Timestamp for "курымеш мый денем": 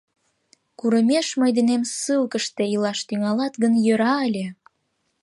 0.79-1.81